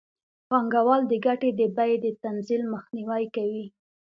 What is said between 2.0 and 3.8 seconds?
د تنزل مخنیوی کوي